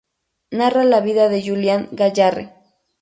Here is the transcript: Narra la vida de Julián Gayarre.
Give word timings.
Narra 0.49 0.83
la 0.83 0.99
vida 0.99 1.29
de 1.29 1.43
Julián 1.47 1.87
Gayarre. 1.91 2.49